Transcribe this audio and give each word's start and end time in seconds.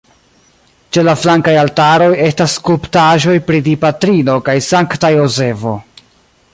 Ĉe 0.95 1.01
la 1.07 1.13
flankaj 1.23 1.53
altaroj 1.63 2.07
estas 2.29 2.57
skulptaĵoj 2.61 3.37
pri 3.51 3.61
Dipatrino 3.69 4.39
kaj 4.49 4.57
Sankta 4.71 5.13
Jozefo. 5.19 5.81